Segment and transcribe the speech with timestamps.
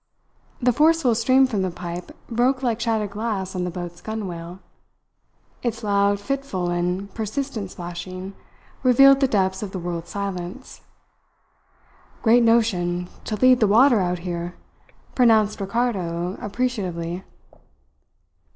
[0.59, 4.57] The forceful stream from the pipe broke like shattered glass on the boat's gunwale.
[5.61, 8.33] Its loud, fitful, and persistent splashing
[8.81, 10.81] revealed the depths of the world's silence.
[12.23, 14.55] "Great notion, to lead the water out here,"
[15.13, 17.23] pronounced Ricardo appreciatively.